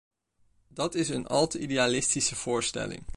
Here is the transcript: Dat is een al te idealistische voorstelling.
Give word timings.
Dat 0.67 0.95
is 0.95 1.09
een 1.09 1.27
al 1.27 1.47
te 1.47 1.59
idealistische 1.59 2.35
voorstelling. 2.35 3.03